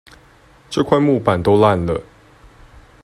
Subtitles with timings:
[0.71, 2.01] 這塊木板都爛了